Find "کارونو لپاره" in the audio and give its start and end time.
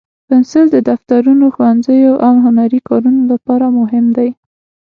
2.89-3.65